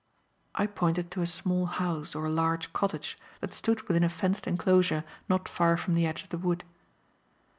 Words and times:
I 0.55 0.65
pointed 0.65 1.11
to 1.11 1.21
a 1.21 1.27
small 1.27 1.67
house 1.67 2.15
or 2.15 2.27
large 2.27 2.73
cottage 2.73 3.19
that 3.39 3.53
stood 3.53 3.83
within 3.83 4.03
a 4.03 4.09
fenced 4.09 4.47
enclosure 4.47 5.03
not 5.29 5.47
far 5.47 5.77
from 5.77 5.93
the 5.93 6.07
edge 6.07 6.23
of 6.23 6.29
the 6.29 6.39
wood. 6.39 6.63